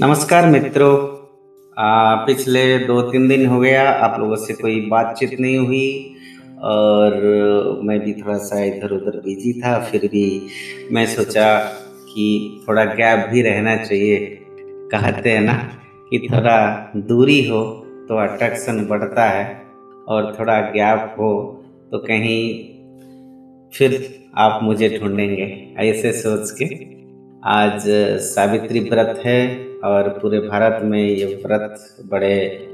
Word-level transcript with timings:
नमस्कार 0.00 0.46
मित्रों। 0.46 0.96
पिछले 2.26 2.62
दो 2.78 3.00
तीन 3.02 3.26
दिन 3.28 3.44
हो 3.46 3.58
गया, 3.60 3.90
आप 3.90 4.18
लोगों 4.20 4.36
से 4.36 4.54
कोई 4.54 4.80
बातचीत 4.90 5.34
नहीं 5.40 5.58
हुई 5.58 6.14
और 6.62 7.80
मैं 7.84 7.98
भी 8.00 8.12
थोड़ा 8.12 8.36
सा 8.38 8.62
इधर 8.64 8.90
उधर 8.90 9.20
बिज़ी 9.24 9.52
था, 9.60 9.78
फिर 9.80 10.06
भी 10.06 10.24
मैं 10.92 11.04
सोचा 11.06 11.58
कि 12.08 12.64
थोड़ा 12.68 12.84
गैप 12.84 13.28
भी 13.32 13.42
रहना 13.42 13.76
चाहिए। 13.76 14.16
कहते 14.92 15.30
हैं 15.30 15.40
ना 15.40 15.54
कि 16.10 16.26
थोड़ा 16.32 16.58
दूरी 16.96 17.46
हो 17.48 17.62
तो 18.08 18.18
अट्रैक्शन 18.18 18.84
बढ़ता 18.86 19.28
है 19.28 19.46
और 20.08 20.34
थोड़ा 20.38 20.60
गैप 20.70 21.14
हो 21.18 21.32
तो 21.92 21.98
कहीं 21.98 22.42
फिर 23.72 24.02
आप 24.36 24.62
मुझे 24.62 24.98
ढूंढेंगे, 24.98 25.74
ऐसे 25.78 26.12
सोच 26.12 26.50
के। 26.52 26.74
आज 27.50 27.82
सावित्री 28.26 28.80
व्रत 28.80 29.20
है 29.26 29.69
और 29.84 30.08
पूरे 30.08 30.38
भारत 30.38 30.82
में 30.82 31.02
ये 31.02 31.24
व्रत 31.24 31.96
बड़े 32.10 32.66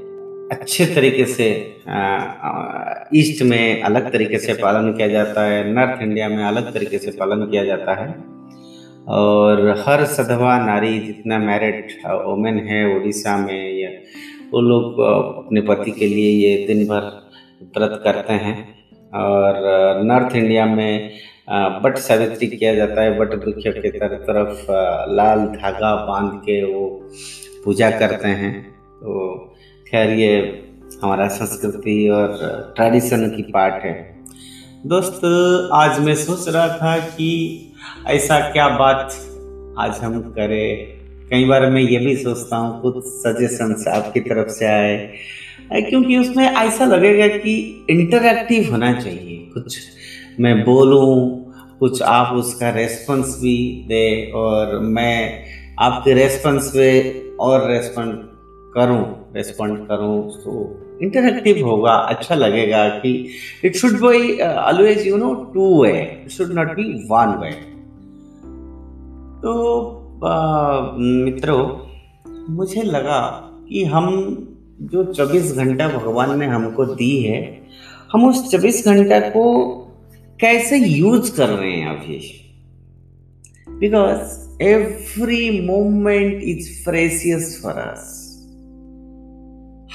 अच्छे 0.51 0.85
तरीके 0.85 1.25
से 1.25 1.75
ईस्ट 3.15 3.43
में 3.43 3.81
अलग 3.81 4.11
तरीके 4.11 4.37
से 4.37 4.53
पालन 4.53 4.93
किया 4.93 5.07
जाता 5.07 5.41
है, 5.41 5.73
नॉर्थ 5.73 6.01
इंडिया 6.01 6.29
में 6.29 6.43
अलग 6.43 6.73
तरीके 6.73 6.97
से 6.97 7.11
पालन 7.11 7.45
किया 7.45 7.65
जाता 7.65 7.93
है। 7.93 8.37
और 9.07 9.83
हर 9.87 10.05
सधवा 10.05 10.57
नारी 10.59 10.99
जितना 10.99 11.37
मैरिड 11.37 11.87
वोमेन 12.07 12.59
है 12.59 12.95
उड़ीसा 12.95 13.37
में, 13.37 13.79
या, 13.79 13.89
वो 14.51 14.61
लोग 14.61 14.99
अपने 15.45 15.61
पति 15.61 15.91
के 15.91 16.07
लिए 16.07 16.49
ये 16.49 16.67
दिन 16.67 16.85
भर 16.85 17.29
व्रत 17.77 18.01
करते 18.03 18.33
हैं। 18.33 18.77
और 19.13 19.53
नॉर्थ 20.03 20.35
इंडिया 20.35 20.65
में 20.65 21.11
बट 21.49 21.97
सावित्री 21.97 22.47
किया 22.47 22.75
जाता 22.75 23.01
है, 23.01 23.17
बट 23.19 23.33
वृक्ष 23.33 23.63
के 23.67 23.89
तरफ़ 23.89 24.21
तरफ़ 24.21 24.67
लाल 25.13 25.39
धागा 25.39 25.95
बाँध 26.05 26.39
के 26.39 26.63
वो 26.63 27.09
पूजा 27.65 27.89
करते 27.91 28.27
हैं। 28.27 28.71
तो 28.71 29.11
खैर 29.91 30.09
ये 30.09 30.63
हमारा 31.03 31.27
संस्कृति 31.27 32.09
और 32.09 32.37
ट्रेडिशन 32.75 33.29
की 33.29 33.41
पार्ट 33.43 33.83
है। 33.83 34.17
दोस्त, 34.85 35.21
आज 35.73 35.99
मैं 35.99 36.15
सोच 36.15 36.47
रहा 36.49 36.67
था 36.67 36.97
कि 36.97 37.29
ऐसा 38.07 38.39
क्या 38.39 38.67
बात 38.69 39.15
आज 39.79 39.99
हम 39.99 40.21
करें। 40.21 40.97
कई 41.29 41.45
बार 41.45 41.69
मैं 41.69 41.81
ये 41.81 41.97
भी 41.99 42.15
सोचता 42.15 42.55
हूँ, 42.55 42.81
कुछ 42.81 43.03
सजेशंस 43.05 43.87
आपकी 43.87 44.19
तरफ़ 44.19 44.47
से 44.47 44.65
आए। 44.65 45.13
क्योंकि 45.73 46.17
उसमें 46.17 46.45
ऐसा 46.45 46.85
लगेगा 46.85 47.27
कि 47.27 47.85
इंटरैक्टिव 47.89 48.71
होना 48.71 48.93
चाहिए, 48.93 49.37
कुछ 49.53 49.77
मैं 50.39 50.63
बोलूँ, 50.63 51.43
कुछ 51.79 52.01
आप 52.01 52.35
उसका 52.35 52.69
रेस्पॉन्स 52.69 53.39
भी 53.41 53.85
दे 53.87 54.31
और 54.35 54.79
मैं 54.79 55.43
आपके 55.79 56.13
रेस्पॉन्स 56.13 56.69
पे 56.69 56.87
और 57.39 57.69
रेस्पॉन्ड 57.71 58.13
करूँ 58.73 59.33
रेस्पॉन्ड 59.35 59.77
करूँ 59.77 60.29
तो 60.31 60.81
इंटरेक्टिव 61.01 61.67
होगा 61.67 61.91
अच्छा 61.91 62.35
लगेगा 62.35 62.89
कि 62.89 63.27
it 63.65 63.75
should 63.75 63.91
be 63.91 64.39
always 64.41 65.07
you 65.07 65.17
know 65.17 65.33
two 65.53 65.83
way 65.83 66.21
it 66.23 66.29
should 66.29 66.51
not 66.51 66.67
be 66.67 67.07
one 67.11 67.37
way 67.41 67.51
तो 69.41 69.53
मित्रों, 70.99 71.77
मुझे 72.55 72.81
लगा 72.81 73.19
कि 73.69 73.83
हम 73.85 74.05
जो 74.81 75.13
24 75.13 75.51
घंटा 75.55 75.87
भगवान 75.87 76.39
ने 76.39 76.45
हमको 76.45 76.85
दी 76.85 77.17
है, 77.21 77.61
हम 78.13 78.29
उस 78.29 78.51
24 78.51 78.85
घंटा 78.85 79.19
को 79.19 79.43
कैसे 80.41 80.77
यूज़ 80.77 81.35
कर 81.35 81.49
रहे 81.49 81.71
हैं 81.71 81.87
अभी 81.87 82.31
because 83.69 84.61
every 84.61 85.67
moment 85.67 86.43
is 86.43 86.85
precious 86.85 87.59
for 87.63 87.73
us 87.73 88.13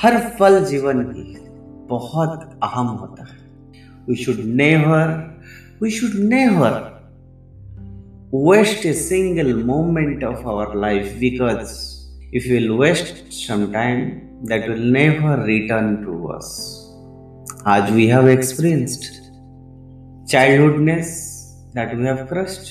हर 0.02 0.36
पल 0.40 0.64
जीवन 0.64 1.02
की 1.02 1.36
बहुत 1.88 2.60
अहम 2.62 2.86
होता 2.86 3.22
है। 3.22 3.38
We 4.08 4.14
should 4.14 4.36
never 4.38 5.36
we 5.82 5.90
should 5.90 6.10
never 6.14 7.02
waste 8.34 8.86
a 8.86 8.92
single 8.92 9.64
moment 9.64 10.24
of 10.24 10.46
our 10.46 10.80
life 10.80 11.16
because 11.20 11.72
if 12.34 12.46
you 12.46 12.54
will 12.54 12.70
waste 12.70 13.32
some 13.32 13.66
that 14.44 14.68
will 14.68 14.92
never 14.92 15.44
return 15.46 15.96
to 15.96 16.24
us 16.24 16.78
आज 17.66 17.92
we 17.92 18.06
have 18.06 18.28
experienced 18.28 19.21
childhoodness 20.32 21.08
that 21.76 21.90
we 21.96 22.04
have 22.10 22.22
crushed 22.32 22.68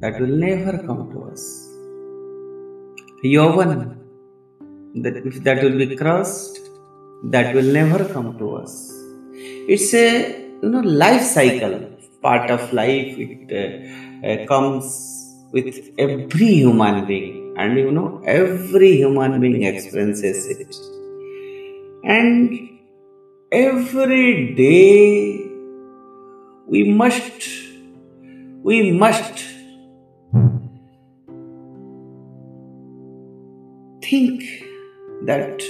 that 0.00 0.20
will 0.20 0.34
never 0.48 0.74
come 0.88 1.02
to 1.12 1.18
us. 1.30 1.42
Yovan, 3.34 3.96
that 5.04 5.16
if 5.30 5.36
that 5.44 5.62
will 5.62 5.78
be 5.82 5.96
crushed 5.96 6.58
that 7.24 7.54
will 7.54 7.70
never 7.80 8.04
come 8.14 8.36
to 8.38 8.56
us. 8.56 8.92
It's 9.74 9.94
a 9.94 10.06
you 10.62 10.68
know 10.68 10.80
life 10.80 11.22
cycle 11.22 11.76
part 12.20 12.50
of 12.50 12.72
life. 12.72 13.14
It 13.26 13.52
uh, 13.62 14.26
uh, 14.26 14.46
comes 14.46 14.86
with 15.52 15.74
every 15.98 16.54
human 16.62 17.06
being. 17.06 17.54
And 17.56 17.78
you 17.78 17.90
know 17.90 18.22
every 18.24 18.96
human 18.96 19.40
being 19.40 19.62
experiences 19.62 20.46
it. 20.46 20.74
And 22.04 22.80
every 23.52 24.54
day 24.54 25.41
we 26.72 26.82
must 27.00 27.48
we 28.68 28.76
must 29.04 29.42
think 34.08 34.44
that 35.30 35.66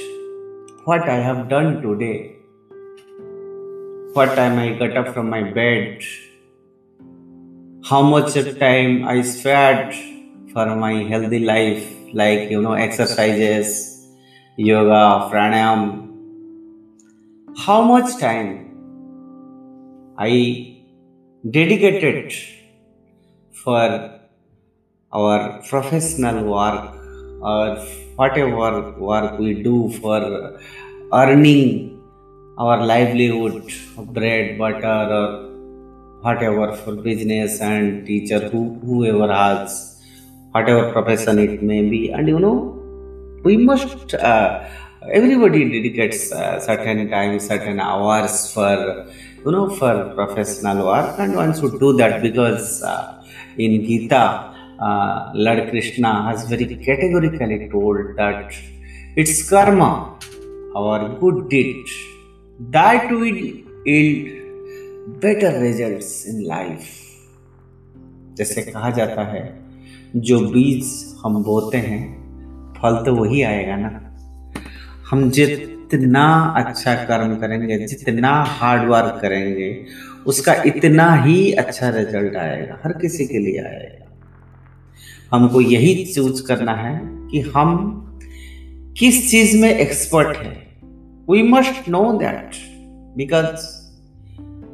what 0.90 1.08
i 1.14 1.20
have 1.28 1.48
done 1.54 1.70
today 1.86 2.18
what 4.18 4.36
time 4.42 4.58
i 4.66 4.68
got 4.82 5.00
up 5.02 5.14
from 5.14 5.28
my 5.36 5.42
bed 5.60 6.12
how 7.84 8.00
much 8.00 8.34
time 8.58 9.04
I 9.04 9.22
spared 9.22 9.94
for 10.52 10.76
my 10.76 11.02
healthy 11.02 11.40
life, 11.40 11.84
like 12.12 12.48
you 12.48 12.62
know, 12.62 12.74
exercises, 12.74 14.06
yoga, 14.56 15.28
pranayam. 15.30 16.08
How 17.58 17.82
much 17.82 18.18
time 18.18 18.70
I 20.16 20.81
dedicated 21.50 22.32
for 23.52 24.20
our 25.12 25.62
professional 25.68 26.44
work 26.44 26.94
or 27.40 27.76
whatever 28.16 28.92
work 28.98 29.38
we 29.38 29.62
do 29.62 29.90
for 30.00 30.58
earning 31.12 31.98
our 32.58 32.84
livelihood, 32.84 33.72
bread, 34.12 34.58
butter, 34.58 34.86
or 34.86 35.48
whatever 36.20 36.76
for 36.76 36.94
business 36.94 37.60
and 37.60 38.06
teacher 38.06 38.48
who 38.48 38.78
whoever 38.84 39.32
has 39.32 40.00
whatever 40.52 40.92
profession 40.92 41.38
it 41.38 41.62
may 41.62 41.82
be. 41.88 42.10
And 42.12 42.28
you 42.28 42.38
know 42.38 42.78
we 43.42 43.56
must 43.56 44.14
uh, 44.14 44.64
everybody 45.10 45.64
dedicates 45.64 46.30
uh, 46.30 46.60
certain 46.60 47.10
time 47.10 47.40
certain 47.40 47.80
hours 47.80 48.52
for 48.52 49.06
you 49.44 49.52
know 49.54 49.68
for 49.78 49.94
professional 50.18 50.86
work 50.86 51.18
and 51.18 51.34
one 51.34 51.52
should 51.58 51.78
do 51.80 51.92
that 52.00 52.22
because 52.22 52.82
uh, 52.82 53.22
in 53.58 53.72
gita 53.86 54.22
uh, 54.86 55.32
lord 55.34 55.70
krishna 55.70 56.12
has 56.28 56.46
very 56.52 56.68
categorically 56.88 57.68
told 57.70 58.16
that 58.16 58.52
it's 59.16 59.48
karma 59.48 59.90
our 60.76 61.00
good 61.22 61.48
deed 61.48 61.84
that 62.76 63.10
will 63.10 63.42
yield 63.86 64.38
better 65.22 65.60
results 65.60 66.26
in 66.26 66.42
life 66.46 66.84
जैसे 68.36 68.62
कहा 68.62 68.90
जाता 68.90 69.22
है 69.22 69.42
जो 70.16 70.38
बीज 70.50 70.92
हम 71.24 71.42
बोते 71.44 71.78
हैं 71.78 72.00
फल 72.76 72.96
तो 73.06 73.14
वही 73.14 73.42
आएगा 73.42 73.76
ना 73.76 73.90
हम 75.10 75.30
जितना 75.92 76.54
अच्छा 76.56 76.94
कर्म 76.94 77.36
करेंगे, 77.36 77.78
जितना 77.78 78.30
हार्ड 78.30 78.88
वर्क 78.88 79.18
करेंगे, 79.22 79.86
उसका 80.26 80.62
इतना 80.66 81.14
ही 81.14 81.52
अच्छा 81.52 81.88
रिज़ल्ट 81.88 82.36
आएगा, 82.36 82.80
हर 82.84 82.92
किसी 82.92 83.26
के 83.26 83.38
लिए 83.38 83.58
आएगा। 83.58 83.98
हमको 85.32 85.60
यही 85.60 86.04
चूज़ 86.04 86.46
करना 86.46 86.72
है 86.72 87.00
कि 87.04 87.40
हम 87.40 87.98
किस 88.98 89.30
चीज़ 89.30 89.62
में 89.62 89.78
एक्सपर्ट 89.78 90.36
है। 90.36 90.62
We 91.30 91.42
must 91.42 91.88
know 91.88 92.12
that 92.12 92.50
because 93.16 93.46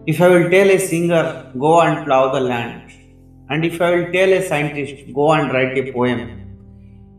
if 0.08 0.22
I 0.22 0.30
will 0.30 0.48
tell 0.48 0.70
a 0.70 0.78
singer 0.78 1.52
go 1.56 1.88
and 1.88 2.04
plough 2.04 2.38
the 2.38 2.42
land 2.42 3.52
and 3.52 3.64
if 3.64 3.82
I 3.82 3.94
will 3.94 4.04
tell 4.04 4.32
a 4.32 4.40
scientist 4.40 5.10
go 5.10 5.36
and 5.36 5.52
write 5.52 5.78
a 5.78 5.80
poem 5.80 6.18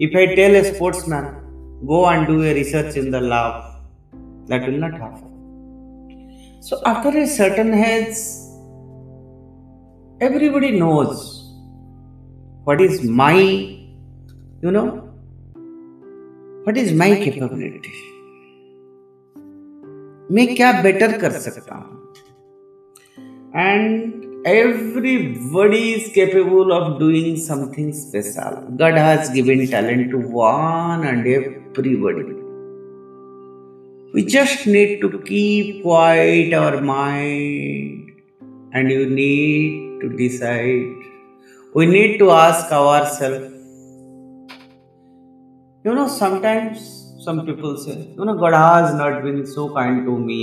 if 0.01 0.17
I 0.17 0.27
tell 0.27 0.55
a 0.55 0.63
sportsman 1.09 1.23
go 1.83 2.13
and 2.13 2.27
do 2.27 2.43
a 2.43 2.53
research 2.53 2.97
in 2.97 3.11
the 3.11 3.15
lab 3.15 3.68
that 4.48 4.66
will 4.66 4.78
not 4.78 4.92
happen. 4.92 5.30
So, 6.60 6.80
after 6.86 7.16
a 7.18 7.26
certain 7.26 7.74
age, 7.74 8.16
everybody 10.20 10.70
knows 10.72 11.52
what 12.64 12.80
is 12.80 13.02
my, 13.04 13.34
you 14.62 14.70
know, 14.70 15.04
what 16.68 16.76
is 16.78 16.96
my 16.96 17.14
capability 17.24 17.90
मैं 20.34 20.46
क्या 20.56 20.70
better 20.82 21.18
कर 21.18 21.30
सकता 21.30 21.74
हूं 21.74 21.92
and 23.56 24.22
everybody 24.46 25.82
is 25.90 26.08
capable 26.14 26.70
of 26.78 26.88
doing 27.02 27.36
something 27.42 27.92
special 28.00 28.56
god 28.80 28.98
has 29.02 29.30
given 29.36 29.62
talent 29.70 30.10
to 30.14 30.18
one 30.38 31.06
and 31.10 31.28
everybody 31.34 31.94
we 34.13 34.25
just 34.25 34.65
need 34.67 35.01
to 35.01 35.19
keep 35.19 35.83
quiet 35.83 36.53
our 36.53 36.81
mind. 36.81 38.11
And 38.73 38.91
you 38.91 39.09
need 39.09 40.01
to 40.01 40.09
decide. 40.09 40.95
We 41.73 41.85
need 41.85 42.17
to 42.19 42.31
ask 42.31 42.71
ourselves 42.71 43.59
you 45.85 45.93
know 45.95 46.07
sometimes 46.07 46.79
some 47.25 47.37
people 47.45 47.77
say 47.83 47.93
you 48.17 48.25
know 48.25 48.33
god 48.41 48.53
has 48.53 48.93
not 49.01 49.21
been 49.23 49.45
so 49.51 49.63
kind 49.75 50.05
to 50.07 50.17
me 50.17 50.39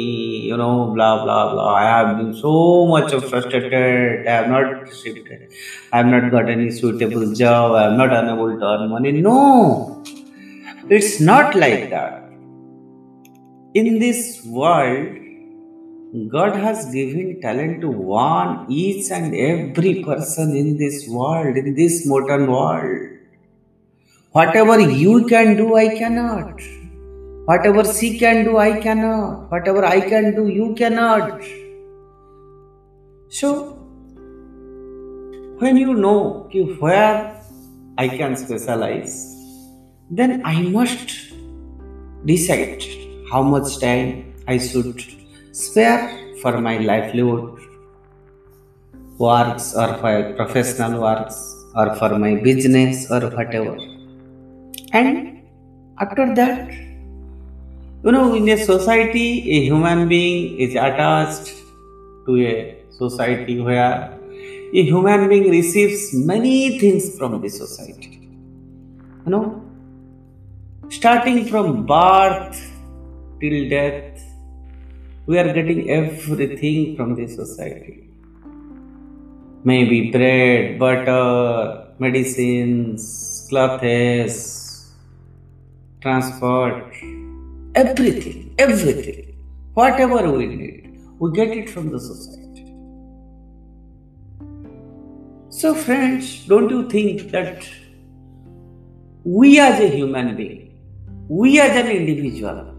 you 0.51 0.57
know 0.57 0.93
blah 0.95 1.23
blah 1.25 1.53
blah. 1.53 1.75
I 1.75 1.85
have 1.85 2.17
been 2.17 2.33
so 2.35 2.87
much 2.87 3.12
frustrated. 3.12 4.27
I 4.27 4.31
have 4.31 4.49
not 4.49 4.81
received 4.83 5.29
i 5.93 5.97
have 5.99 6.07
not 6.07 6.31
got 6.31 6.49
any 6.49 6.71
suitable 6.71 7.35
job. 7.35 7.73
I 7.73 7.87
am 7.89 7.99
not 7.99 8.12
unable 8.12 8.59
to 8.59 8.65
earn 8.65 8.89
money. 8.91 9.12
No. 9.12 10.03
It's 10.89 11.21
not 11.21 11.55
like 11.55 11.91
that 11.91 12.25
in 13.78 13.99
this 13.99 14.20
world 14.44 15.23
God 16.31 16.56
has 16.56 16.87
given 16.93 17.40
talent 17.43 17.82
to 17.82 17.88
one 17.90 18.67
each 18.70 19.11
and 19.11 19.34
every 19.34 20.02
person 20.02 20.56
in 20.56 20.78
this 20.78 21.06
world, 21.08 21.56
in 21.56 21.75
this 21.75 22.06
modern 22.06 22.50
world. 22.50 23.19
Whatever 24.32 24.81
you 24.81 25.26
can 25.26 25.56
do, 25.56 25.76
I 25.76 25.88
cannot. 25.99 26.61
Whatever 27.44 27.84
she 27.93 28.19
can 28.19 28.44
do, 28.44 28.56
I 28.56 28.81
cannot. 28.81 29.50
Whatever 29.50 29.84
I 29.84 30.00
can 30.00 30.34
do, 30.34 30.49
you 30.49 30.75
cannot. 30.75 31.43
So, 33.28 33.73
when 35.58 35.76
you 35.76 35.93
know 35.93 36.49
where 36.78 37.43
I 37.99 38.08
can 38.08 38.37
specialize, 38.37 39.34
then 40.11 40.40
I 40.46 40.62
must 40.62 41.32
decide 42.25 43.06
how 43.31 43.43
much 43.43 43.78
time 43.81 44.34
I 44.46 44.58
should 44.58 45.02
spare 45.52 46.34
for 46.40 46.61
my 46.61 46.78
livelihood 46.78 47.58
works 49.19 49.75
or 49.75 49.88
for 49.99 50.34
professional 50.34 51.00
works 51.00 51.37
or 51.75 51.94
for 51.96 52.19
my 52.19 52.34
business 52.37 53.11
or 53.11 53.20
whatever. 53.31 53.76
And 54.93 55.43
after 55.99 56.34
that, 56.34 56.70
you 58.05 58.12
know, 58.12 58.34
in 58.34 58.49
a 58.49 58.56
society, 58.56 59.50
a 59.50 59.64
human 59.64 60.08
being 60.08 60.61
is 60.61 60.75
attached 60.75 61.55
to 62.26 62.37
a 62.37 62.78
society 62.90 63.61
where 63.61 64.12
a 64.73 64.82
human 64.82 65.28
being 65.28 65.50
receives 65.50 66.14
many 66.14 66.78
things 66.78 67.17
from 67.19 67.40
the 67.40 67.49
society. 67.49 68.28
You 69.25 69.31
know, 69.32 69.62
starting 70.88 71.46
from 71.46 71.87
birth 71.87 72.75
till 73.41 73.69
death, 73.69 74.25
we 75.27 75.38
are 75.38 75.53
getting 75.53 75.91
everything 75.91 76.97
from 76.97 77.15
the 77.15 77.27
society. 77.27 78.09
Maybe 79.65 80.11
bread, 80.11 80.79
butter, 80.79 81.88
medicines, 81.99 83.47
clothes, 83.49 84.93
transport, 86.00 86.93
everything, 87.75 88.55
everything. 88.59 89.35
Whatever 89.75 90.31
we 90.31 90.47
need, 90.47 91.00
we 91.19 91.33
get 91.33 91.49
it 91.49 91.69
from 91.69 91.91
the 91.91 91.99
society. 92.00 92.47
So, 95.49 95.75
friends, 95.75 96.47
don't 96.47 96.71
you 96.71 96.88
think 96.88 97.31
that 97.31 97.67
we 99.25 99.59
as 99.59 99.81
a 99.81 99.88
human 99.88 100.37
being, 100.37 100.79
we 101.29 101.59
as 101.59 101.77
an 101.77 101.91
individual, 101.91 102.75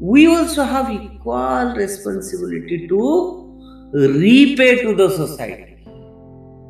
we 0.00 0.26
also 0.26 0.64
have 0.64 0.90
equal 0.90 1.74
responsibility 1.76 2.88
to 2.88 3.90
repay 3.92 4.82
to 4.82 4.94
the 4.94 5.08
society. 5.10 5.76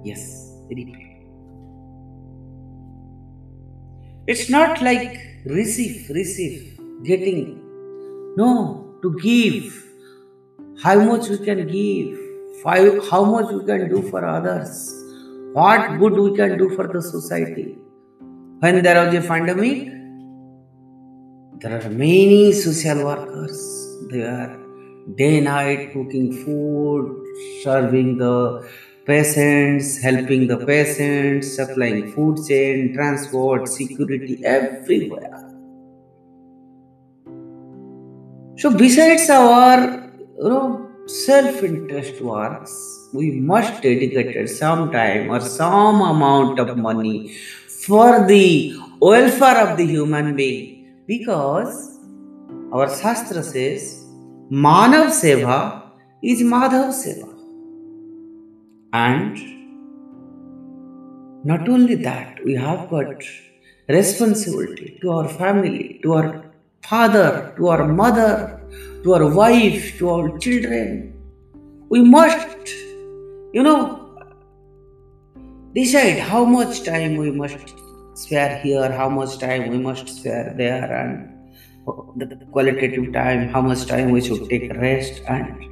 Yes, 0.04 0.52
repay. 0.68 1.26
It's 4.26 4.48
not 4.48 4.82
like 4.82 5.20
receive, 5.44 6.08
receive, 6.10 6.78
getting. 7.04 7.60
No, 8.36 8.98
to 9.02 9.18
give. 9.20 9.82
How 10.82 10.98
much 11.00 11.28
we 11.28 11.38
can 11.38 11.66
give, 11.66 12.18
how 12.64 13.24
much 13.24 13.52
we 13.52 13.64
can 13.64 13.88
do 13.88 14.02
for 14.10 14.24
others, 14.24 14.92
what 15.52 15.98
good 15.98 16.14
we 16.14 16.36
can 16.36 16.58
do 16.58 16.68
for 16.74 16.88
the 16.88 17.00
society. 17.00 17.78
When 18.58 18.82
there 18.82 19.06
was 19.06 19.14
a 19.14 19.20
pandemic, 19.26 19.93
there 21.60 21.80
are 21.80 21.88
many 21.88 22.52
social 22.52 23.04
workers. 23.04 23.58
They 24.10 24.22
are 24.22 24.58
day 25.14 25.40
night 25.40 25.92
cooking 25.92 26.32
food, 26.44 27.24
serving 27.62 28.18
the 28.18 28.68
patients, 29.06 29.98
helping 29.98 30.46
the 30.48 30.58
patients, 30.66 31.54
supplying 31.54 32.12
food 32.12 32.38
chain, 32.46 32.92
transport, 32.94 33.68
security, 33.68 34.44
everywhere. 34.44 35.50
So 38.56 38.76
besides 38.76 39.28
our 39.30 40.10
you 40.38 40.48
know, 40.48 40.90
self-interest 41.06 42.20
works, 42.20 42.72
we 43.12 43.30
must 43.32 43.82
dedicate 43.82 44.48
some 44.48 44.90
time 44.90 45.30
or 45.30 45.40
some 45.40 46.00
amount 46.00 46.58
of 46.58 46.76
money 46.76 47.36
for 47.86 48.26
the 48.26 48.74
welfare 49.00 49.68
of 49.68 49.76
the 49.76 49.84
human 49.86 50.34
being 50.34 50.73
because 51.06 51.98
our 52.72 52.88
Shastra 52.88 53.42
says 53.42 54.04
Manav 54.50 55.08
Seva 55.20 55.82
is 56.22 56.40
Madhav 56.42 56.88
Seva. 56.92 57.30
And 58.92 59.36
not 61.44 61.68
only 61.68 61.96
that, 61.96 62.42
we 62.44 62.54
have 62.54 62.88
got 62.88 63.22
responsibility 63.88 64.98
to 65.02 65.10
our 65.10 65.28
family, 65.28 66.00
to 66.02 66.14
our 66.14 66.44
father, 66.82 67.52
to 67.56 67.68
our 67.68 67.86
mother, 67.86 68.60
to 69.02 69.14
our 69.14 69.28
wife, 69.28 69.98
to 69.98 70.08
our 70.08 70.38
children. 70.38 71.12
We 71.90 72.02
must, 72.02 72.68
you 73.52 73.62
know, 73.62 74.16
decide 75.74 76.18
how 76.18 76.44
much 76.44 76.84
time 76.84 77.16
we 77.16 77.30
must 77.30 77.83
spare 78.14 78.58
here, 78.60 78.90
how 78.92 79.08
much 79.08 79.38
time 79.38 79.68
we 79.68 79.78
must 79.78 80.08
spare 80.08 80.54
there, 80.56 80.84
and 81.00 81.30
the 82.16 82.36
qualitative 82.50 83.12
time, 83.12 83.48
how 83.48 83.60
much 83.60 83.86
time 83.86 84.10
we 84.10 84.20
should 84.20 84.48
take 84.48 84.72
rest. 84.74 85.22
And 85.28 85.64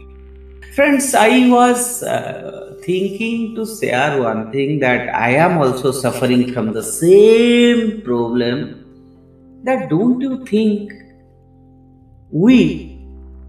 friends, 0.75 1.15
I 1.15 1.49
was 1.49 2.03
uh, 2.03 2.77
thinking 2.85 3.55
to 3.55 3.67
share 3.67 4.21
one 4.23 4.51
thing 4.53 4.79
that 4.81 5.15
I 5.15 5.31
am 5.37 5.59
also 5.59 5.93
suffering 5.93 6.53
from 6.53 6.73
the 6.73 6.83
same 6.83 8.03
problem. 8.03 8.79
That 9.65 9.89
don't 9.89 10.21
you 10.21 10.45
think 10.45 10.93
we, 12.31 12.99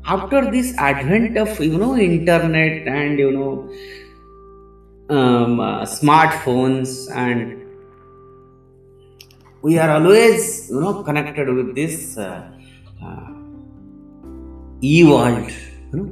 after 0.06 0.52
this 0.52 0.78
advent 0.78 1.38
of 1.38 1.60
you 1.60 1.78
know 1.78 1.98
internet 1.98 2.88
and 2.88 3.18
you 3.18 3.32
know 3.32 3.70
um, 5.10 5.60
uh, 5.60 5.82
smartphones 5.86 7.10
and 7.16 7.63
we 9.66 9.74
are 9.84 9.92
always 9.98 10.70
you 10.70 10.80
know 10.84 10.94
connected 11.08 11.48
with 11.58 11.70
this 11.80 12.18
uh, 12.18 12.52
uh, 13.06 13.30
e-world 14.82 15.50
you 15.92 15.98
know. 16.00 16.10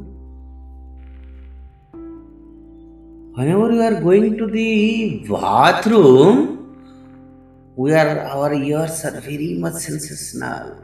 Whenever 3.36 3.68
we 3.74 3.82
are 3.88 4.00
going 4.08 4.38
to 4.38 4.48
the 4.48 5.26
bathroom 5.30 6.38
we 7.76 7.92
are 8.02 8.20
our 8.36 8.54
ears 8.54 9.04
are 9.06 9.20
very 9.20 9.52
much 9.66 9.78
sensational. 9.90 10.78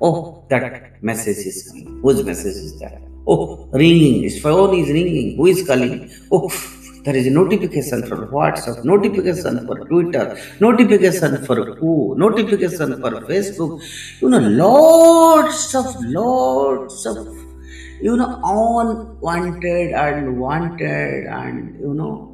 Oh 0.00 0.44
that 0.50 1.02
message 1.02 1.46
is 1.50 1.58
coming. 1.68 2.00
Whose 2.02 2.24
message 2.24 2.58
is 2.66 2.78
that? 2.80 3.00
Oh 3.28 3.68
ringing 3.72 4.22
his 4.24 4.40
phone 4.42 4.74
is 4.80 4.88
ringing. 4.88 5.36
Who 5.36 5.46
is 5.46 5.64
calling? 5.64 6.10
Oh 6.32 6.48
there 7.04 7.16
is 7.16 7.26
a 7.26 7.30
notification 7.30 8.06
for 8.06 8.28
WhatsApp, 8.28 8.84
notification 8.84 9.66
for 9.66 9.76
Twitter, 9.86 10.38
notification 10.60 11.44
for 11.44 11.76
Koo, 11.76 12.14
notification 12.16 13.00
for 13.00 13.10
Facebook. 13.22 13.82
You 14.20 14.30
know, 14.30 14.38
lots 14.38 15.74
of, 15.74 15.86
lots 16.04 17.04
of, 17.06 17.26
you 18.00 18.16
know, 18.16 18.40
unwanted 18.44 19.92
and 19.92 20.38
wanted 20.38 21.26
and, 21.26 21.78
you 21.80 21.92
know, 21.94 22.28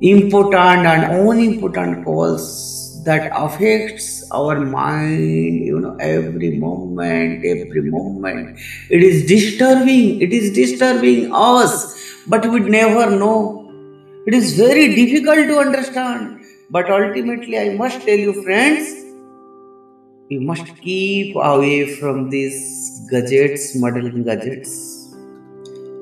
important 0.00 0.86
and 0.86 1.28
unimportant 1.28 2.04
calls 2.04 3.02
that 3.04 3.30
affects 3.34 4.24
our 4.32 4.60
mind 4.60 5.64
you 5.64 5.80
know 5.80 5.96
every 6.00 6.58
moment 6.58 7.44
every 7.44 7.82
moment 7.82 8.58
it 8.90 9.02
is 9.02 9.26
disturbing 9.26 10.20
it 10.20 10.32
is 10.32 10.52
disturbing 10.52 11.30
us 11.32 11.72
but 12.26 12.44
we 12.50 12.60
never 12.60 13.10
know 13.10 13.57
it 14.28 14.34
is 14.38 14.54
very 14.60 14.86
difficult 14.94 15.50
to 15.50 15.58
understand 15.64 16.46
but 16.76 16.90
ultimately 16.98 17.58
i 17.64 17.68
must 17.82 18.06
tell 18.06 18.22
you 18.26 18.34
friends 18.42 18.94
we 20.30 20.38
must 20.52 20.72
keep 20.86 21.36
away 21.50 21.76
from 21.96 22.28
these 22.36 22.62
gadgets 23.12 23.68
modern 23.84 24.22
gadgets 24.30 24.72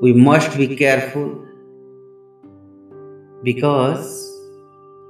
we 0.01 0.13
must 0.29 0.57
be 0.61 0.67
careful 0.75 1.29
because 3.43 4.09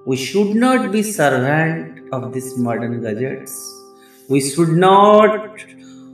we 0.06 0.16
should 0.16 0.56
not 0.56 0.92
be 0.92 1.04
servant 1.04 2.14
of 2.14 2.34
these 2.34 2.58
modern 2.58 3.02
gadgets. 3.02 3.54
We 4.30 4.40
should 4.40 4.70
not 4.70 5.60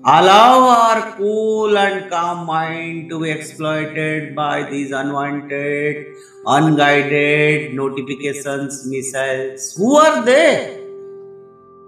allow 0.05 0.67
our 0.69 1.15
cool 1.17 1.77
and 1.77 2.09
calm 2.09 2.45
mind 2.45 3.09
to 3.09 3.21
be 3.21 3.31
exploited 3.31 4.35
by 4.35 4.69
these 4.69 4.91
unwanted, 4.91 6.07
unguided 6.45 7.73
notifications, 7.73 8.85
missiles. 8.85 9.75
Who 9.75 9.95
are 9.95 10.23
they? 10.25 10.79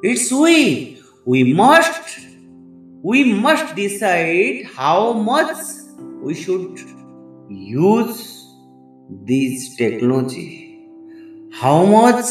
It's 0.03 0.31
we. 0.31 1.01
We 1.25 1.53
must, 1.53 2.19
we 3.03 3.33
must 3.33 3.75
decide 3.75 4.65
how 4.75 5.13
much 5.13 5.57
we 6.21 6.33
should 6.33 6.79
use 7.49 8.31
this 9.25 9.75
technology 9.75 10.65
how 11.51 11.85
much 11.85 12.25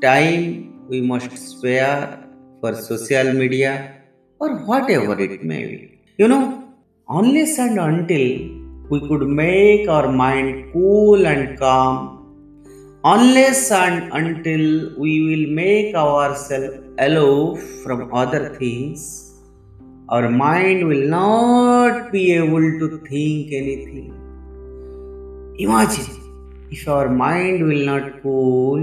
time 0.00 0.86
we 0.88 1.00
must 1.00 1.36
spare 1.36 2.24
for 2.60 2.74
social 2.76 3.32
media 3.32 3.99
or 4.40 4.50
whatever 4.70 5.18
it 5.20 5.44
may 5.44 5.62
be. 5.66 6.00
You 6.16 6.28
know, 6.28 6.44
unless 7.08 7.58
and 7.58 7.78
until 7.78 8.26
we 8.90 9.00
could 9.08 9.26
make 9.28 9.88
our 9.88 10.08
mind 10.10 10.72
cool 10.72 11.26
and 11.26 11.58
calm, 11.58 11.98
unless 13.04 13.70
and 13.70 14.12
until 14.20 14.64
we 14.98 15.12
will 15.26 15.46
make 15.62 15.94
ourselves 15.94 16.78
aloof 16.98 17.60
from 17.82 18.12
other 18.14 18.42
things, 18.56 19.34
our 20.08 20.28
mind 20.28 20.88
will 20.88 21.06
not 21.08 22.10
be 22.10 22.32
able 22.32 22.66
to 22.80 22.88
think 23.10 23.52
anything. 23.52 24.08
Imagine 25.58 26.16
if 26.70 26.88
our 26.88 27.08
mind 27.08 27.66
will 27.68 27.84
not 27.84 28.22
cool, 28.22 28.80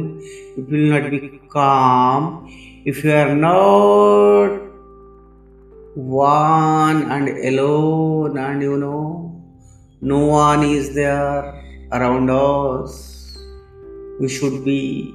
it 0.58 0.70
will 0.70 0.88
not 0.94 1.10
be 1.10 1.42
calm, 1.50 2.48
if 2.86 3.04
you 3.04 3.12
are 3.12 3.36
not 3.36 4.67
one 5.98 7.12
and 7.12 7.28
alone, 7.50 8.38
and 8.38 8.62
you 8.62 8.78
know, 8.78 9.44
no 10.02 10.26
one 10.28 10.64
is 10.64 10.94
there 10.94 11.64
around 11.92 12.30
us, 12.30 13.38
we 14.20 14.30
should 14.30 14.64
be 14.64 15.14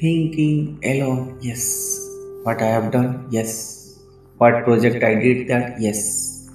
thinking 0.00 0.78
alone. 0.84 1.38
Yes, 1.40 2.08
what 2.44 2.62
I 2.62 2.66
have 2.66 2.92
done, 2.92 3.26
yes, 3.30 3.98
what 4.36 4.64
project 4.64 5.02
I 5.02 5.14
did 5.16 5.48
that, 5.48 5.80
yes, 5.80 6.48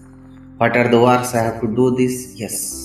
what 0.57 0.77
are 0.77 0.87
the 0.87 1.01
works 1.01 1.35
I 1.35 1.43
have 1.43 1.59
to 1.61 1.67
do 1.75 1.95
this, 1.97 2.33
yes. 2.35 2.79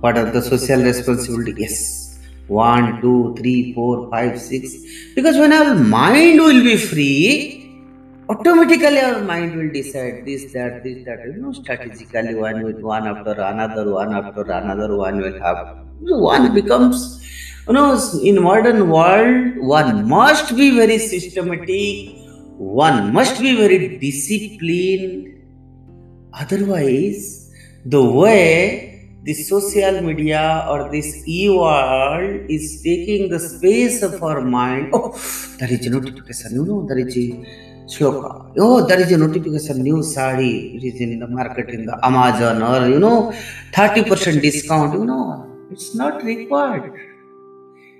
What 0.00 0.18
are 0.18 0.30
the 0.30 0.42
social 0.42 0.80
responsibility 0.82 1.54
yes. 1.58 2.18
One 2.48 3.00
two 3.00 3.34
three 3.38 3.72
four 3.72 4.10
five 4.10 4.40
six. 4.40 4.74
Because 5.14 5.36
when 5.36 5.52
our 5.52 5.76
mind 5.76 6.40
will 6.40 6.64
be 6.64 6.76
free 6.76 7.61
automatically 8.28 9.00
our 9.00 9.20
mind 9.22 9.56
will 9.56 9.70
decide 9.72 10.24
this 10.24 10.52
that 10.52 10.84
this 10.84 11.04
that 11.04 11.20
you 11.26 11.34
know 11.42 11.52
strategically 11.52 12.34
one 12.34 12.62
with 12.62 12.80
one 12.80 13.06
after 13.06 13.34
another 13.52 13.90
one 13.90 14.14
after 14.14 14.42
another 14.42 14.96
one 14.96 15.20
will 15.20 15.38
have 15.40 15.58
one 16.00 16.54
becomes 16.54 17.00
you 17.66 17.74
know 17.74 17.88
in 18.22 18.40
modern 18.42 18.88
world 18.88 19.58
one 19.58 20.08
must 20.08 20.54
be 20.56 20.70
very 20.76 20.98
systematic 20.98 22.14
one 22.58 23.12
must 23.12 23.40
be 23.40 23.56
very 23.56 23.98
disciplined 23.98 25.28
otherwise 26.32 27.50
the 27.86 28.02
way 28.22 28.92
this 29.24 29.48
social 29.48 30.00
media 30.00 30.66
or 30.68 30.90
this 30.90 31.22
e-world 31.28 32.50
is 32.50 32.82
taking 32.82 33.28
the 33.28 33.38
space 33.38 34.02
of 34.02 34.20
our 34.20 34.40
mind. 34.40 34.90
Oh, 34.92 35.16
there 35.58 35.72
is 35.72 35.86
notification, 35.86 36.54
you 36.54 36.64
know, 36.64 36.84
there 36.88 36.98
is 36.98 37.16
shloka. 37.94 38.52
Oh, 38.58 38.86
there 38.86 39.00
is 39.00 39.12
a 39.12 39.18
notification, 39.18 39.82
new 39.82 40.02
sari, 40.02 40.76
it 40.76 40.84
is 40.84 41.00
in 41.00 41.18
the 41.18 41.26
market 41.26 41.68
in 41.70 41.86
the 41.86 41.98
Amazon 42.04 42.62
or, 42.62 42.88
you 42.88 42.98
know, 42.98 43.32
30% 43.72 44.40
discount, 44.40 44.94
you 44.94 45.04
know, 45.04 45.48
it's 45.70 45.94
not 45.94 46.22
required. 46.22 46.92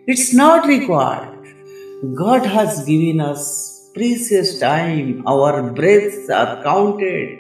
It's 0.06 0.34
not 0.34 0.66
required. 0.66 1.38
God 2.14 2.44
has 2.44 2.84
given 2.84 3.20
us 3.20 3.90
precious 3.94 4.58
time. 4.58 5.22
Our 5.26 5.70
breaths 5.70 6.28
are 6.30 6.62
counted. 6.62 7.38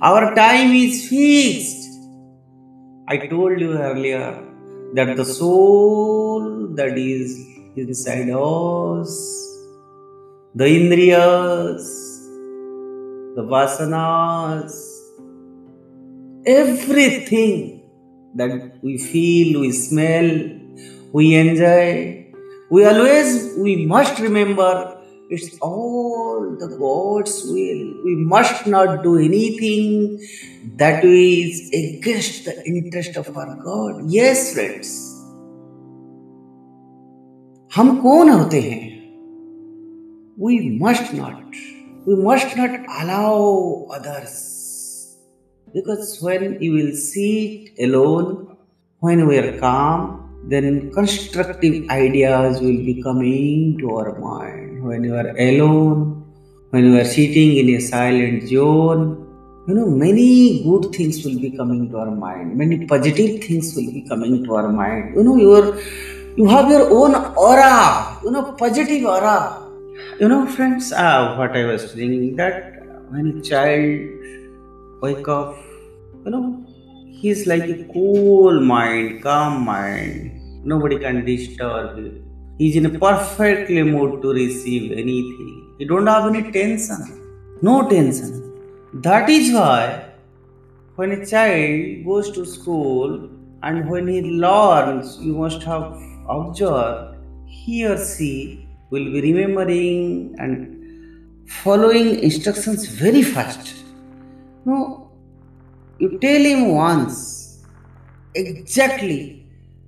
Our 0.00 0.34
time 0.34 0.72
is 0.72 1.08
fixed. 1.08 1.88
I 3.08 3.18
told 3.28 3.60
you 3.60 3.72
earlier 3.78 4.42
that 4.94 5.16
the 5.16 5.24
soul 5.24 6.68
that 6.74 6.98
is 6.98 7.38
inside 7.76 8.30
us, 8.30 9.51
the 10.55 10.65
indriyas, 10.65 11.85
the 13.35 13.43
vasanas, 13.43 14.75
everything 16.45 17.83
that 18.35 18.79
we 18.81 18.97
feel, 18.97 19.61
we 19.61 19.71
smell, 19.71 20.29
we 21.13 21.35
enjoy, 21.35 22.27
we 22.69 22.85
always, 22.85 23.55
we 23.57 23.85
must 23.85 24.19
remember 24.19 24.97
it's 25.29 25.57
all 25.59 26.55
the 26.57 26.67
God's 26.77 27.43
will. 27.43 28.03
We 28.05 28.15
must 28.15 28.65
not 28.65 29.03
do 29.03 29.17
anything 29.17 30.19
that 30.77 31.03
is 31.03 31.69
against 31.73 32.45
the 32.45 32.63
interest 32.65 33.17
of 33.17 33.35
our 33.35 33.55
God. 33.61 34.09
Yes, 34.09 34.53
friends. 34.53 35.03
हम 37.75 37.95
कौन 38.01 38.29
होते 38.29 38.61
हैं 38.61 38.90
we 40.44 40.54
must 40.70 41.12
not. 41.14 41.40
We 42.04 42.16
must 42.16 42.56
not 42.56 42.72
allow 43.00 43.86
others. 43.96 45.16
Because 45.72 46.18
when 46.20 46.60
you 46.60 46.72
will 46.76 46.96
sit 46.96 47.78
alone, 47.78 48.56
when 48.98 49.28
we 49.28 49.38
are 49.38 49.56
calm, 49.60 50.00
then 50.48 50.90
constructive 50.90 51.88
ideas 51.90 52.60
will 52.60 52.80
be 52.88 53.00
coming 53.04 53.78
to 53.78 53.94
our 53.98 54.18
mind. 54.18 54.82
When 54.82 55.04
you 55.04 55.14
are 55.14 55.30
alone, 55.38 56.26
when 56.70 56.86
you 56.86 56.98
are 56.98 57.04
sitting 57.04 57.56
in 57.58 57.76
a 57.76 57.80
silent 57.80 58.48
zone, 58.48 59.02
you 59.68 59.74
know, 59.74 59.86
many 59.86 60.64
good 60.64 60.92
things 60.92 61.24
will 61.24 61.38
be 61.38 61.52
coming 61.52 61.88
to 61.88 61.98
our 61.98 62.10
mind. 62.10 62.58
Many 62.58 62.84
positive 62.84 63.44
things 63.44 63.76
will 63.76 63.92
be 63.92 64.04
coming 64.08 64.42
to 64.42 64.56
our 64.56 64.68
mind. 64.72 65.14
You 65.14 65.22
know, 65.22 65.36
your 65.36 65.78
you 66.36 66.48
have 66.48 66.68
your 66.68 66.90
own 66.90 67.14
aura, 67.36 68.18
you 68.24 68.32
know, 68.32 68.56
positive 68.58 69.04
aura. 69.04 69.68
You 70.20 70.28
know, 70.28 70.46
friends, 70.46 70.92
uh, 70.92 71.34
what 71.36 71.56
I 71.56 71.64
was 71.64 71.90
saying 71.92 72.36
that 72.36 72.86
when 73.10 73.38
a 73.38 73.42
child 73.42 75.02
wake 75.02 75.28
up, 75.28 75.56
you 76.24 76.30
know, 76.30 76.64
he's 77.20 77.46
like 77.46 77.68
a 77.68 77.84
cool 77.92 78.60
mind, 78.60 79.22
calm 79.22 79.64
mind 79.64 80.38
Nobody 80.64 80.96
can 80.98 81.24
disturb 81.24 81.98
him. 81.98 82.24
He's 82.56 82.76
in 82.76 82.86
a 82.86 82.98
perfectly 82.98 83.82
mood 83.82 84.22
to 84.22 84.28
receive 84.28 84.92
anything. 84.92 85.74
He 85.78 85.84
don't 85.84 86.06
have 86.06 86.26
any 86.32 86.52
tension. 86.52 87.00
No 87.62 87.88
tension. 87.88 88.32
That 88.94 89.28
is 89.28 89.52
why 89.52 90.04
when 90.94 91.10
a 91.10 91.26
child 91.26 92.04
goes 92.04 92.30
to 92.32 92.46
school 92.46 93.28
and 93.64 93.90
when 93.90 94.06
he 94.06 94.22
learns, 94.22 95.18
you 95.20 95.32
must 95.34 95.62
have 95.64 95.98
observed, 96.28 97.16
he 97.46 97.84
or 97.86 97.98
she 97.98 98.61
will 98.92 99.06
be 99.12 99.20
remembering 99.22 100.34
and 100.38 101.48
following 101.62 102.08
instructions 102.26 102.86
very 102.86 103.22
fast. 103.22 103.74
No, 104.66 105.10
you 105.98 106.18
tell 106.18 106.42
him 106.50 106.74
once 106.74 107.62
exactly 108.34 109.46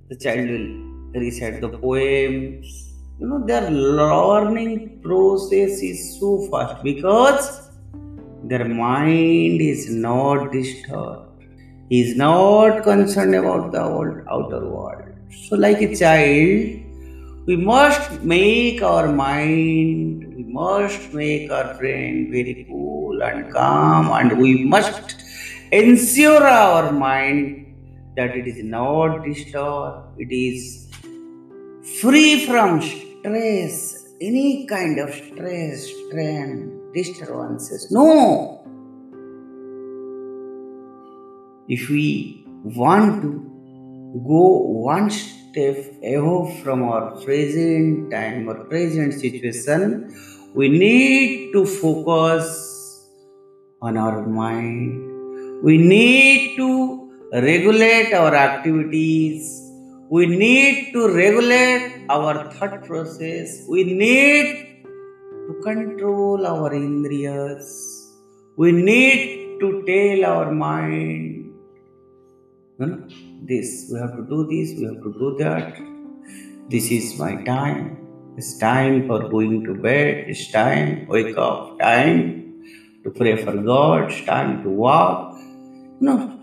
the 0.09 0.15
child 0.15 0.49
will 0.49 1.21
recite 1.21 1.61
the 1.61 1.69
poems. 1.69 2.93
You 3.19 3.27
know 3.27 3.45
their 3.45 3.69
learning 3.69 5.01
process 5.03 5.83
is 5.91 6.19
so 6.19 6.47
fast 6.49 6.83
because 6.83 7.69
their 8.43 8.65
mind 8.65 9.61
is 9.61 9.89
not 9.89 10.51
disturbed. 10.51 11.43
He 11.89 12.01
is 12.01 12.17
not 12.17 12.81
concerned 12.81 13.35
about 13.35 13.71
the 13.71 13.83
old 13.83 14.23
outer 14.29 14.67
world. 14.67 15.03
So 15.29 15.55
like 15.55 15.81
a 15.81 15.95
child 15.95 16.84
we 17.45 17.55
must 17.55 18.23
make 18.23 18.81
our 18.81 19.11
mind, 19.11 20.35
we 20.35 20.43
must 20.43 21.13
make 21.13 21.51
our 21.51 21.75
brain 21.75 22.31
very 22.31 22.65
cool 22.67 23.21
and 23.21 23.53
calm, 23.53 24.11
and 24.11 24.39
we 24.39 24.63
must 24.63 25.15
ensure 25.71 26.43
our 26.43 26.91
mind 26.91 27.61
that 28.15 28.35
it 28.35 28.47
is 28.47 28.63
not 28.63 29.23
disturbed, 29.23 30.19
it 30.19 30.33
is 30.33 30.89
free 32.01 32.47
from 32.47 32.81
stress, 32.81 34.07
any 34.19 34.65
kind 34.65 34.99
of 34.99 35.13
stress, 35.13 35.87
strain, 36.07 36.91
disturbances. 36.95 37.91
No! 37.91 38.63
If 41.67 41.89
we 41.89 42.43
want 42.63 43.21
to 43.21 44.21
go 44.27 44.57
one 44.91 45.11
step 45.55 45.77
above 46.03 46.51
from 46.59 46.83
our 46.83 47.15
present 47.23 48.11
time 48.11 48.49
or 48.49 48.65
present 48.65 49.13
situation, 49.13 50.11
we 50.53 50.67
need 50.67 51.53
to 51.53 51.65
focus 51.65 53.07
on 53.81 53.95
our 53.95 54.21
mind. 54.27 55.63
We 55.63 55.77
need 55.77 56.57
to 56.57 57.09
regulate 57.31 58.11
our 58.13 58.35
activities. 58.35 59.47
We 60.09 60.27
need 60.27 60.91
to 60.91 61.07
regulate 61.07 62.05
our 62.09 62.51
thought 62.51 62.83
process. 62.83 63.63
We 63.69 63.85
need 63.85 64.83
to 65.47 65.53
control 65.63 66.45
our 66.45 66.71
indriyas. 66.71 67.65
We 68.57 68.73
need 68.73 69.59
to 69.61 69.83
tell 69.87 70.25
our 70.25 70.51
mind 70.51 71.53
this 73.47 73.89
we 73.91 73.99
have 73.99 74.15
to 74.17 74.23
do 74.33 74.39
this 74.51 74.77
we 74.77 74.85
have 74.85 75.01
to 75.03 75.11
do 75.19 75.35
that. 75.39 75.77
This 76.69 76.91
is 76.91 77.19
my 77.19 77.43
time. 77.43 77.97
It's 78.37 78.57
time 78.57 79.07
for 79.07 79.29
going 79.29 79.63
to 79.65 79.75
bed. 79.75 80.25
It's 80.27 80.51
time 80.51 81.07
wake 81.07 81.37
up. 81.37 81.79
Time 81.79 82.63
to 83.03 83.11
pray 83.11 83.35
for 83.43 83.53
god. 83.53 84.11
It's 84.11 84.25
time 84.25 84.63
to 84.63 84.69
walk. 84.69 85.37
No. 85.99 86.35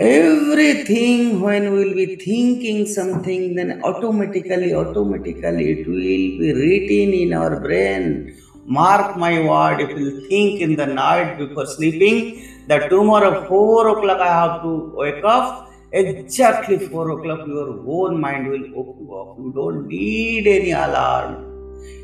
everything 0.00 1.40
when 1.44 1.72
we'll 1.72 1.94
be 1.94 2.16
thinking 2.16 2.86
something 2.86 3.54
then 3.56 3.82
automatically 3.84 4.70
automatically 4.74 5.64
it 5.72 5.86
will 5.86 6.06
be 6.42 6.52
written 6.60 7.12
in 7.22 7.34
our 7.34 7.60
brain. 7.60 8.34
Mark 8.64 9.18
my 9.18 9.34
word 9.48 9.80
if 9.80 9.90
you 9.98 10.26
think 10.28 10.62
in 10.62 10.76
the 10.76 10.86
night 10.86 11.36
before 11.36 11.66
sleeping 11.66 12.46
that 12.68 12.88
tomorrow 12.88 13.46
4 13.48 13.88
o'clock 13.88 14.20
I 14.20 14.32
have 14.40 14.62
to 14.62 14.72
wake 14.94 15.22
up. 15.24 15.69
Exactly 15.92 16.78
4 16.78 17.10
o'clock, 17.10 17.46
your 17.48 17.82
own 17.86 18.20
mind 18.20 18.48
will 18.48 18.64
open 18.76 19.08
up. 19.12 19.38
You 19.38 19.52
don't 19.54 19.88
need 19.88 20.46
any 20.46 20.70
alarm. 20.70 21.46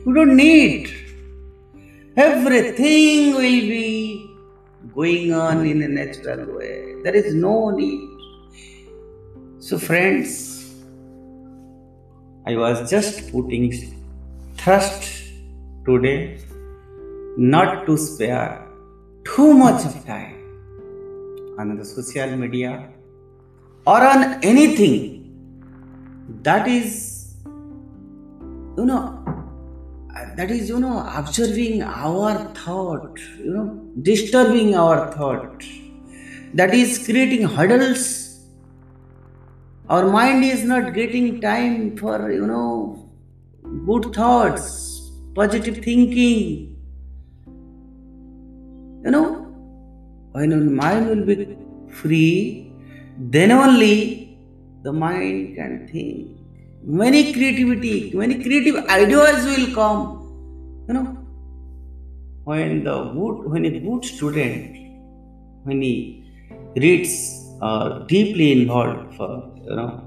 You 0.05 0.13
don't 0.13 0.37
need. 0.37 0.93
Everything 2.17 3.35
will 3.35 3.41
be 3.41 4.29
going 4.93 5.33
on 5.33 5.65
in 5.67 5.83
a 5.83 5.89
natural 5.89 6.57
way. 6.57 7.01
There 7.05 7.15
is 7.15 7.35
no 7.35 7.71
need. 7.71 8.09
So, 9.61 9.79
friends, 9.79 10.75
I 12.45 12.57
was 12.57 12.91
just 12.91 13.31
putting 13.31 13.73
thrust 14.57 15.31
today 15.85 16.39
not 17.37 17.87
to 17.87 17.97
spare 17.97 18.67
too 19.25 19.55
much 19.55 19.85
of 19.85 20.05
time 20.07 20.35
on 21.59 21.77
the 21.77 21.85
social 21.85 22.37
media 22.37 22.91
or 23.87 24.05
on 24.05 24.43
anything. 24.43 25.03
That 26.43 26.67
is 26.69 27.35
you 28.79 28.85
know 28.85 29.03
that 30.37 30.51
is 30.51 30.69
you 30.69 30.79
know 30.81 30.99
observing 31.17 31.83
our 31.83 32.35
thought 32.59 33.19
you 33.39 33.53
know 33.55 33.67
disturbing 34.03 34.75
our 34.75 35.13
thought. 35.13 35.65
That 36.55 36.75
is 36.75 37.05
creating 37.05 37.49
hurdles. 37.49 38.05
Our 39.89 40.09
mind 40.11 40.45
is 40.45 40.65
not 40.65 40.95
getting 40.95 41.41
time 41.41 41.97
for 41.97 42.31
you 42.31 42.47
know 42.47 43.09
good 43.87 44.15
thoughts 44.15 44.87
positive 45.35 45.79
thinking. 45.85 46.77
You 49.05 49.11
know 49.11 49.27
when 50.33 50.51
your 50.51 50.61
mind 50.61 51.09
will 51.09 51.25
be 51.25 51.57
free, 51.89 52.66
then 53.19 53.53
only 53.53 54.39
the 54.83 54.93
mind 54.93 55.57
can 55.57 55.89
think. 55.89 56.29
Many 56.85 57.33
creativity, 57.33 58.13
many 58.15 58.43
creative 58.43 58.77
ideas 58.87 59.45
will 59.45 59.75
come. 59.75 60.85
You 60.89 60.95
know, 60.95 61.19
when 62.45 62.85
the 62.85 63.05
good, 63.13 63.51
when 63.51 63.65
a 63.65 63.81
good 63.81 64.05
student, 64.05 64.77
when 65.65 65.83
he 65.83 66.25
reads 66.77 67.15
uh, 67.61 68.01
deeply 68.07 68.53
involved 68.53 69.17
for 69.17 69.53
you 69.65 69.75
know 69.75 70.05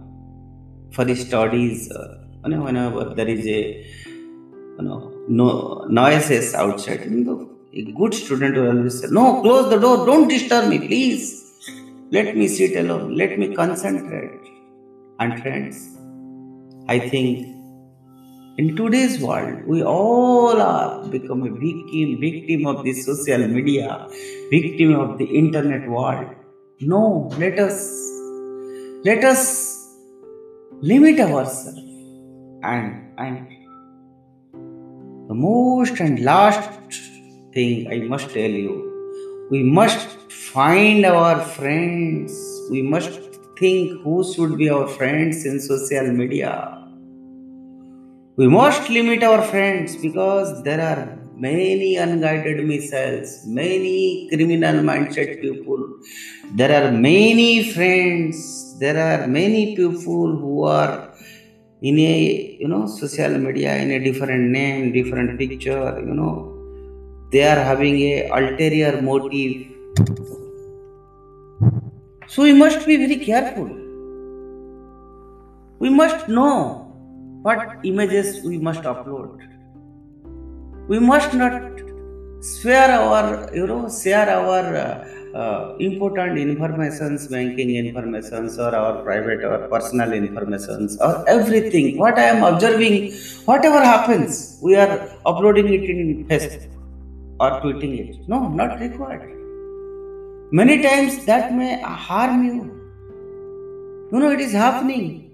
for 0.92 1.06
his 1.06 1.28
studies, 1.28 1.92
uh, 1.92 2.24
you 2.46 2.52
know, 2.52 2.62
whenever 2.62 3.14
there 3.14 3.28
is 3.28 3.46
a 3.46 3.86
you 4.78 4.82
know 4.82 5.14
no 5.28 5.86
noises 5.90 6.54
outside, 6.54 7.04
you 7.06 7.24
know, 7.26 7.50
a 7.74 7.92
good 7.92 8.14
student 8.14 8.56
will 8.56 8.68
always 8.70 9.02
say, 9.02 9.08
No, 9.10 9.42
close 9.42 9.70
the 9.70 9.80
door, 9.80 10.06
don't 10.06 10.28
disturb 10.28 10.70
me, 10.70 10.80
please. 10.80 11.39
Let 12.12 12.36
me 12.36 12.48
sit 12.48 12.76
alone, 12.76 13.16
let 13.16 13.38
me 13.38 13.54
concentrate. 13.54 14.42
And 15.20 15.42
friends, 15.44 15.96
I 16.88 16.98
think 16.98 17.46
in 18.58 18.76
today's 18.76 19.20
world, 19.22 19.66
we 19.68 19.84
all 19.84 20.60
are 20.60 21.08
become 21.08 21.44
a 21.44 21.52
victim, 21.52 22.20
victim 22.20 22.66
of 22.66 22.84
the 22.84 22.94
social 22.94 23.48
media, 23.48 24.08
victim 24.50 24.96
of 24.96 25.20
the 25.20 25.26
internet 25.26 25.88
world. 25.88 26.34
No, 26.82 27.30
let 27.38 27.60
us 27.60 27.80
let 29.06 29.24
us 29.24 29.44
limit 30.82 31.20
ourselves 31.20 31.78
and 32.64 33.14
and 33.20 33.48
the 35.30 35.36
most 35.36 36.00
and 36.00 36.24
last 36.24 37.02
thing 37.54 37.88
I 37.92 38.00
must 38.00 38.32
tell 38.32 38.50
you. 38.66 38.78
We 39.52 39.62
must 39.62 40.19
find 40.54 41.06
our 41.06 41.42
friends. 41.42 42.34
We 42.72 42.82
must 42.82 43.20
think 43.60 44.02
who 44.04 44.24
should 44.34 44.58
be 44.58 44.70
our 44.70 44.88
friends 44.88 45.46
in 45.46 45.60
social 45.60 46.12
media. 46.12 46.54
We 48.36 48.48
must 48.48 48.90
limit 48.90 49.24
our 49.24 49.42
friends 49.42 49.96
because 49.98 50.64
there 50.64 50.82
are 50.82 51.20
many 51.36 51.98
unguided 51.98 52.66
missiles, 52.66 53.46
many 53.46 54.28
criminal 54.30 54.78
mindset 54.92 55.42
people. 55.42 55.82
There 56.56 56.72
are 56.80 56.92
many 56.92 57.72
friends. 57.74 58.78
There 58.80 58.98
are 58.98 59.28
many 59.28 59.76
people 59.76 60.38
who 60.38 60.64
are 60.64 61.14
in 61.82 62.00
a 62.00 62.58
you 62.60 62.68
know 62.68 62.88
social 62.88 63.38
media 63.38 63.76
in 63.78 63.92
a 63.92 64.00
different 64.00 64.52
name, 64.52 64.94
different 64.94 65.38
picture, 65.38 66.00
you 66.00 66.14
know 66.14 66.56
they 67.32 67.44
are 67.44 67.62
having 67.64 67.98
a 68.02 68.28
ulterior 68.38 69.02
motive 69.04 69.68
so 72.34 72.44
we 72.48 72.54
must 72.62 72.86
be 72.90 72.96
very 73.04 73.18
careful 73.30 73.70
we 75.84 75.90
must 76.02 76.28
know 76.38 76.56
what 77.48 77.62
images 77.92 78.28
we 78.50 78.58
must 78.68 78.90
upload 78.94 79.46
we 80.92 81.00
must 81.12 81.34
not 81.42 81.56
share 82.62 82.90
our 82.98 83.24
you 83.60 83.66
know 83.72 83.82
share 84.02 84.28
our 84.38 84.64
uh, 84.86 85.38
uh, 85.42 85.76
important 85.90 86.38
informations 86.38 87.28
banking 87.36 87.72
informations 87.84 88.58
or 88.58 88.72
our 88.82 89.04
private 89.04 89.44
or 89.52 89.58
personal 89.76 90.14
informations 90.22 90.98
or 91.08 91.14
everything 91.38 91.88
what 92.04 92.18
i 92.26 92.28
am 92.34 92.44
observing 92.52 92.98
whatever 93.52 93.84
happens 93.94 94.60
we 94.68 94.76
are 94.84 94.94
uploading 95.32 95.72
it 95.80 95.88
in 95.96 96.26
facebook 96.34 96.76
or 97.40 97.52
tweeting 97.62 97.94
it. 98.00 98.28
No, 98.28 98.50
not 98.50 98.80
required. 98.80 99.39
Many 100.52 100.82
times 100.82 101.26
that 101.26 101.54
may 101.54 101.80
harm 101.80 102.44
you. 102.44 102.80
You 104.12 104.20
know, 104.20 104.32
it 104.32 104.40
is 104.40 104.52
happening 104.52 105.32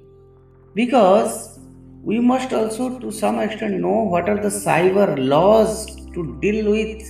because 0.73 1.58
we 2.04 2.19
must 2.19 2.51
also, 2.51 2.99
to 2.99 3.12
some 3.12 3.39
extent, 3.39 3.75
know 3.75 4.04
what 4.04 4.28
are 4.28 4.36
the 4.36 4.49
cyber 4.49 5.17
laws 5.17 5.86
to 6.13 6.38
deal 6.41 6.69
with. 6.69 7.01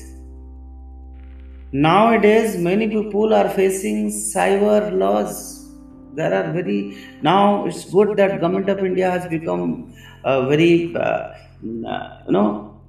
Nowadays, 1.72 2.58
many 2.58 2.88
people 2.88 3.34
are 3.34 3.50
facing 3.50 4.10
cyber 4.10 4.96
laws. 4.96 5.66
There 6.14 6.32
are 6.32 6.54
very 6.54 6.98
now. 7.24 7.66
It's 7.66 7.86
good 7.92 8.16
that 8.18 8.40
government 8.40 8.70
of 8.70 8.86
India 8.86 9.10
has 9.10 9.28
become 9.28 9.96
very, 10.24 10.96
uh, 10.96 11.34
you 11.64 11.82
know, 12.30 12.80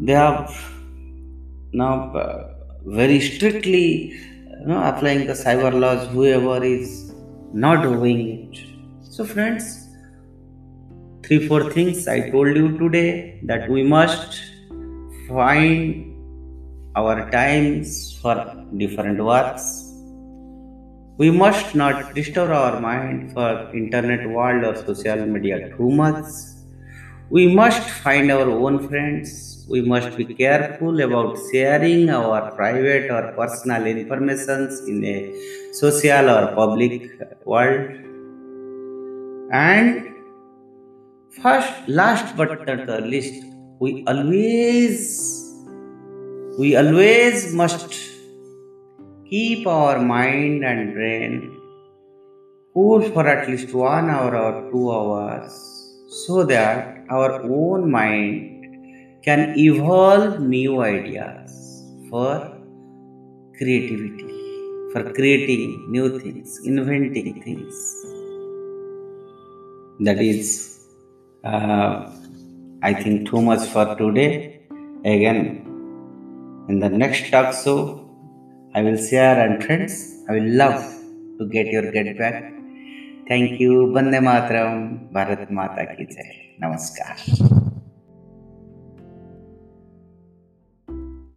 they 0.00 0.14
have 0.14 0.58
now 1.72 2.12
uh, 2.14 2.54
very 2.84 3.20
strictly 3.20 4.12
you 4.12 4.66
know, 4.66 4.82
applying 4.82 5.26
the 5.26 5.32
cyber 5.32 5.72
laws 5.78 6.08
whoever 6.08 6.62
is 6.62 7.12
not 7.52 7.82
doing 7.82 8.50
it 8.52 8.60
so 9.02 9.24
friends 9.24 9.90
three, 11.30 11.46
four 11.46 11.70
things 11.70 12.08
I 12.08 12.30
told 12.30 12.56
you 12.56 12.76
today 12.76 13.40
that 13.44 13.70
we 13.70 13.84
must 13.84 14.40
find 15.28 16.10
our 16.96 17.30
times 17.30 18.18
for 18.20 18.34
different 18.76 19.22
works. 19.24 19.94
We 21.18 21.30
must 21.30 21.76
not 21.76 22.16
disturb 22.16 22.50
our 22.50 22.80
mind 22.80 23.32
for 23.32 23.70
internet 23.72 24.28
world 24.28 24.64
or 24.64 24.74
social 24.74 25.24
media 25.24 25.76
too 25.76 25.90
much. 25.90 26.24
We 27.28 27.54
must 27.54 27.88
find 27.88 28.32
our 28.32 28.50
own 28.50 28.88
friends. 28.88 29.59
We 29.70 29.82
must 29.82 30.16
be 30.16 30.24
careful 30.24 31.00
about 31.00 31.38
sharing 31.52 32.10
our 32.10 32.50
private 32.56 33.08
or 33.08 33.30
personal 33.36 33.86
informations 33.86 34.80
in 34.88 35.04
a 35.04 35.18
social 35.72 36.28
or 36.28 36.48
public 36.56 37.04
world. 37.46 37.92
And 39.52 40.08
first, 41.40 41.72
last 41.86 42.36
but 42.36 42.66
not 42.66 42.84
the 42.88 43.00
least, 43.00 43.44
we 43.78 44.02
always 44.08 44.98
we 46.58 46.74
always 46.74 47.54
must 47.54 47.94
keep 49.30 49.68
our 49.68 50.02
mind 50.02 50.64
and 50.64 50.94
brain 50.94 51.34
cool 52.74 53.02
for 53.02 53.24
at 53.28 53.48
least 53.48 53.72
one 53.72 54.10
hour 54.10 54.36
or 54.36 54.68
two 54.72 54.90
hours 54.90 55.52
so 56.26 56.42
that 56.42 57.06
our 57.08 57.42
own 57.44 57.88
mind 57.88 58.59
can 59.22 59.54
evolve 59.56 60.40
new 60.40 60.82
ideas 60.82 61.50
for 62.10 62.34
creativity, 63.58 64.28
for 64.92 65.12
creating 65.12 65.90
new 65.90 66.18
things, 66.18 66.60
inventing 66.64 67.42
things. 67.42 67.74
That 70.00 70.20
is, 70.20 70.80
uh, 71.44 72.10
I 72.82 72.94
think, 72.94 73.28
too 73.28 73.42
much 73.42 73.68
for 73.68 73.94
today. 73.96 74.60
Again, 75.04 75.40
in 76.68 76.78
the 76.78 76.88
next 76.88 77.30
talk 77.30 77.48
show 77.62 77.78
i 78.78 78.82
will 78.86 78.98
share 79.08 79.36
and 79.44 79.64
friends 79.64 79.94
i 80.28 80.34
will 80.36 80.50
love 80.62 80.80
to 81.40 81.46
get 81.48 81.66
your 81.74 81.90
get 81.90 82.18
back. 82.18 82.52
Thank 83.30 83.60
you. 83.60 83.92
Bande 83.94 84.20
matram 84.28 85.10
bharat 85.16 85.50
mata 85.50 85.86
ki 85.94 86.04
jai. 86.14 86.30
Namaskar 86.60 87.59